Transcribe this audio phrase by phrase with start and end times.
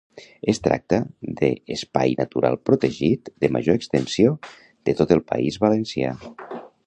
[0.51, 0.97] Es tracta
[1.41, 4.33] de Espai Natural Protegit de major extensió
[4.89, 6.19] de tot el País Valencià